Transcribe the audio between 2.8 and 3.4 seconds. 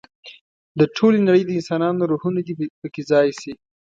په کې ځای